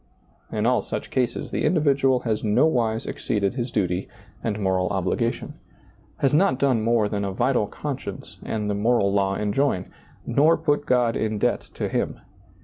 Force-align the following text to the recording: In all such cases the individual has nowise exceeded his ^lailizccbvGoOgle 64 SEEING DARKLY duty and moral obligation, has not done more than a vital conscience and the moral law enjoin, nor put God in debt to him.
In 0.51 0.65
all 0.65 0.81
such 0.81 1.11
cases 1.11 1.51
the 1.51 1.63
individual 1.63 2.21
has 2.21 2.43
nowise 2.43 3.05
exceeded 3.05 3.53
his 3.53 3.67
^lailizccbvGoOgle 3.69 3.77
64 4.09 4.09
SEEING 4.09 4.09
DARKLY 4.09 4.41
duty 4.41 4.43
and 4.43 4.59
moral 4.63 4.87
obligation, 4.89 5.53
has 6.17 6.33
not 6.33 6.57
done 6.57 6.81
more 6.81 7.07
than 7.07 7.23
a 7.23 7.31
vital 7.31 7.67
conscience 7.67 8.39
and 8.43 8.67
the 8.67 8.73
moral 8.73 9.13
law 9.13 9.35
enjoin, 9.35 9.91
nor 10.25 10.57
put 10.57 10.87
God 10.87 11.15
in 11.15 11.37
debt 11.37 11.61
to 11.75 11.87
him. 11.87 12.19